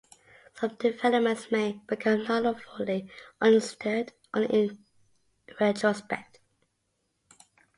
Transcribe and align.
Some 0.55 0.73
developments 0.79 1.51
may 1.51 1.73
become 1.85 2.23
known 2.23 2.47
or 2.47 2.55
fully 2.57 3.07
understood 3.39 4.13
only 4.33 4.47
in 4.63 4.83
retrospect. 5.59 6.39